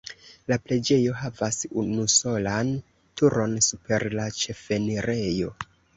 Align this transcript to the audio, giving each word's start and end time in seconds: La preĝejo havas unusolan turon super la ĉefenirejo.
La 0.51 0.55
preĝejo 0.67 1.17
havas 1.23 1.59
unusolan 1.81 2.73
turon 3.23 3.55
super 3.67 4.07
la 4.19 4.29
ĉefenirejo. 4.43 5.53